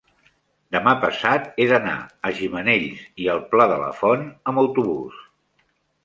demà 0.75 0.91
passat 1.01 1.43
he 1.57 1.65
d'anar 1.71 1.93
a 2.29 2.31
Gimenells 2.39 3.03
i 3.25 3.29
el 3.33 3.43
Pla 3.51 3.67
de 3.73 3.77
la 3.83 3.91
Font 3.99 4.25
amb 4.53 4.63
autobús. 4.63 5.21